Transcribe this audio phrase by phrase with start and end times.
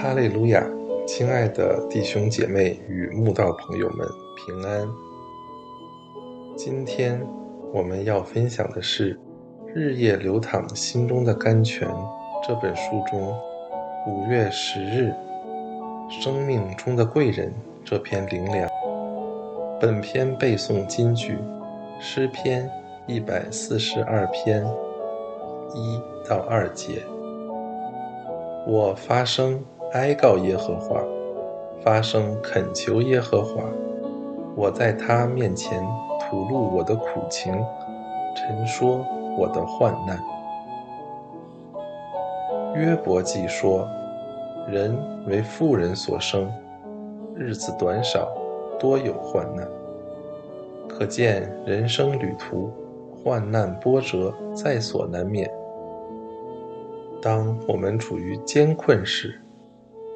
[0.00, 0.64] 哈利路亚，
[1.08, 4.88] 亲爱的弟兄姐妹与慕道朋友们，平安。
[6.56, 7.20] 今天
[7.74, 9.16] 我们要分享的是
[9.74, 11.88] 《日夜流淌心中的甘泉》
[12.46, 13.36] 这本书中
[14.06, 15.12] 五月十日
[16.22, 17.48] 《生命中的贵人》
[17.84, 18.70] 这篇灵粮。
[19.80, 21.38] 本篇背诵金句：
[21.98, 22.70] 诗篇
[23.08, 24.64] 一百四十二篇
[25.74, 27.02] 一到二节。
[28.64, 29.60] 我发声
[29.92, 31.02] 哀告耶和华，
[31.82, 33.64] 发声恳求耶和华。
[34.54, 35.82] 我在他面前
[36.20, 37.54] 吐露我的苦情，
[38.36, 39.02] 陈说
[39.38, 40.22] 我的患难。
[42.74, 43.88] 约伯记说：
[44.68, 44.94] 人
[45.26, 46.52] 为妇人所生，
[47.34, 48.28] 日子短少，
[48.78, 49.66] 多有患难。
[50.86, 52.70] 可见人生旅途，
[53.24, 55.50] 患难波折在所难免。
[57.22, 59.40] 当我们处于艰困时，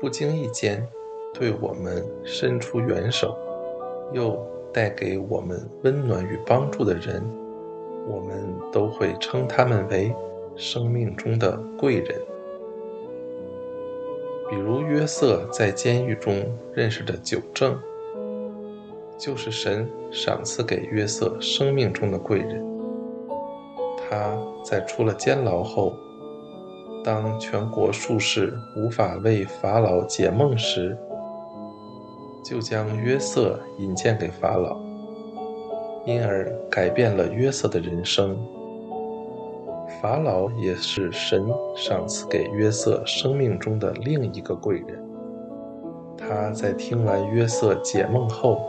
[0.00, 0.84] 不经意间
[1.34, 3.36] 对我们伸出援手，
[4.12, 7.22] 又带给我们温暖与帮助的人，
[8.08, 10.10] 我们都会称他们为
[10.56, 12.18] 生命中的贵人。
[14.48, 16.34] 比如约瑟在监狱中
[16.72, 17.78] 认识的九正，
[19.18, 22.64] 就是神赏赐给约瑟生命中的贵人。
[23.98, 25.92] 他在出了监牢后。
[27.02, 30.96] 当全国术士无法为法老解梦时，
[32.44, 34.76] 就将约瑟引荐给法老，
[36.04, 38.36] 因而改变了约瑟的人生。
[40.00, 45.02] 法老也是神赏赐给约瑟生命中的另一个贵人。
[46.16, 48.60] 他在听完约瑟解梦后，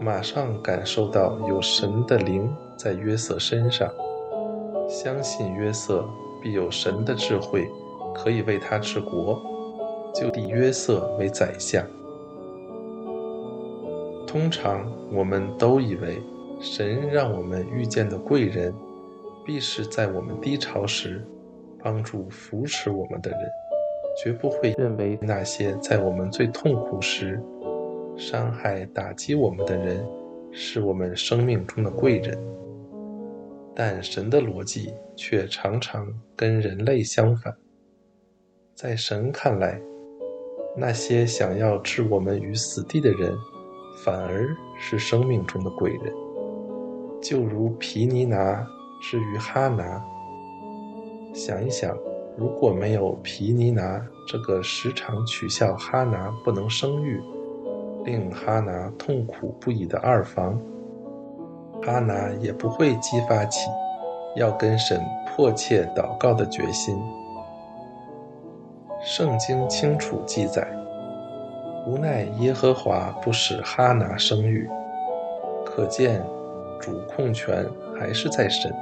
[0.00, 3.90] 马上感受到有神的灵在约瑟身上，
[4.86, 6.04] 相信约瑟。
[6.52, 7.68] 有神的智慧，
[8.14, 9.40] 可以为他治国，
[10.14, 11.84] 就立约瑟为宰相。
[14.26, 16.20] 通常我们都以为，
[16.60, 18.74] 神让我们遇见的贵人，
[19.44, 21.24] 必是在我们低潮时
[21.82, 23.40] 帮助扶持我们的人，
[24.22, 27.40] 绝不会认为那些在我们最痛苦时
[28.16, 30.04] 伤害打击我们的人，
[30.52, 32.38] 是我们生命中的贵人。
[33.80, 37.56] 但神的逻辑却常常跟人类相反。
[38.74, 39.80] 在神看来，
[40.76, 43.32] 那些想要置我们于死地的人，
[44.02, 44.48] 反而
[44.80, 46.12] 是生命中的贵人。
[47.22, 48.66] 就如皮尼拿
[49.00, 50.04] 之于哈拿。
[51.32, 51.96] 想一想，
[52.36, 57.22] 如果没有皮尼拿这个时常取笑哈拿不能生育，
[58.04, 60.60] 令哈拿痛苦不已的二房。
[61.82, 63.68] 哈拿也不会激发起
[64.36, 66.96] 要跟神迫切祷告的决心。
[69.04, 70.66] 圣经清楚记载，
[71.86, 74.68] 无奈耶和华不使哈拿生育，
[75.64, 76.22] 可见
[76.80, 77.64] 主控权
[77.98, 78.74] 还是在神。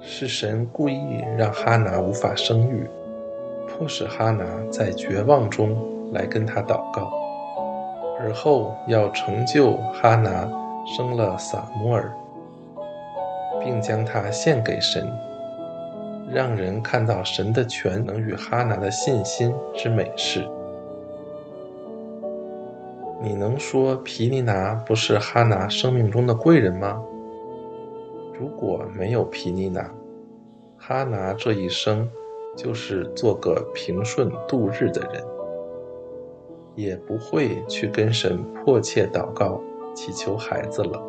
[0.00, 2.90] 是神故意让哈拿无法生育，
[3.68, 5.76] 迫使哈拿在绝望中
[6.12, 7.12] 来跟他祷告，
[8.18, 10.61] 而后要成就哈拿。
[10.84, 12.12] 生了撒摩尔，
[13.62, 15.08] 并将他献给神，
[16.30, 20.46] 让人看到神的全能与哈拿的信心之美事。
[23.22, 27.00] 你能说皮尼拿不是哈拿生命中的贵人吗？
[28.38, 29.88] 如果没有皮尼拿，
[30.76, 32.10] 哈拿这一生
[32.56, 35.24] 就是做个平顺度日的人，
[36.74, 39.60] 也不会去跟神迫切祷告。
[39.94, 41.02] 祈求孩子了。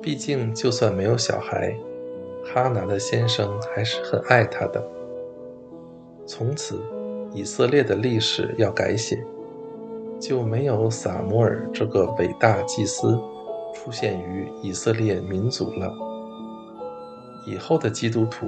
[0.00, 1.76] 毕竟，就算没有小孩，
[2.44, 4.82] 哈拿的先生还是很爱她的。
[6.24, 6.78] 从此，
[7.32, 9.22] 以色列的历史要改写，
[10.20, 13.18] 就没有撒摩尔这个伟大祭司
[13.74, 15.92] 出现于以色列民族了。
[17.46, 18.46] 以后的基督徒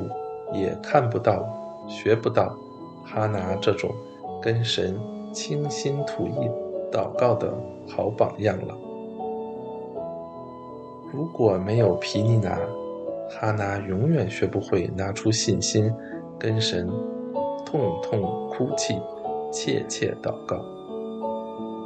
[0.53, 1.49] 也看不到、
[1.88, 2.56] 学不到
[3.05, 3.91] 哈拿这种
[4.43, 4.99] 跟神
[5.32, 6.50] 倾心吐意
[6.93, 7.53] 祷告的
[7.88, 8.75] 好榜样了。
[11.12, 12.58] 如果没有皮尼拿，
[13.28, 15.92] 哈拿永远学不会拿出信心，
[16.38, 16.88] 跟神
[17.66, 18.94] 痛痛哭泣，
[19.52, 20.56] 切切祷告。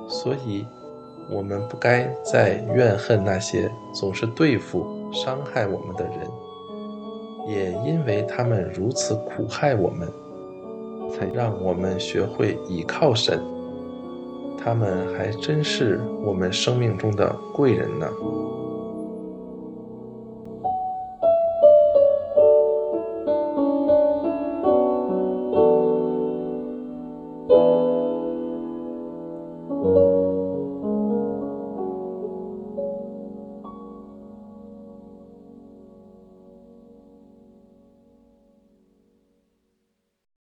[0.09, 0.67] 所以，
[1.31, 6.29] 我们不该再怨恨那些总是对付、伤害我们的人，
[7.49, 10.07] 也因为他们如此苦害我们，
[11.11, 13.43] 才让我们学会倚靠神。
[14.63, 18.07] 他们还真是我们生命中的贵人呢。